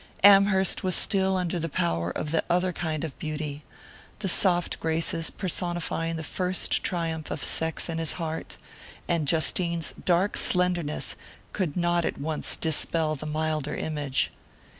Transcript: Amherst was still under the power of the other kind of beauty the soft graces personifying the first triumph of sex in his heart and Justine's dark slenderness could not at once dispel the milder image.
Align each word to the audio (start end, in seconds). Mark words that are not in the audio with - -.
Amherst 0.23 0.83
was 0.83 0.95
still 0.95 1.37
under 1.37 1.59
the 1.59 1.69
power 1.69 2.09
of 2.09 2.31
the 2.31 2.43
other 2.49 2.73
kind 2.73 3.03
of 3.03 3.19
beauty 3.19 3.63
the 4.17 4.27
soft 4.27 4.79
graces 4.79 5.29
personifying 5.29 6.15
the 6.15 6.23
first 6.23 6.81
triumph 6.81 7.29
of 7.29 7.43
sex 7.43 7.87
in 7.87 7.99
his 7.99 8.13
heart 8.13 8.57
and 9.07 9.27
Justine's 9.31 9.91
dark 10.03 10.37
slenderness 10.37 11.15
could 11.53 11.77
not 11.77 12.03
at 12.03 12.17
once 12.17 12.55
dispel 12.55 13.13
the 13.13 13.27
milder 13.27 13.75
image. 13.75 14.31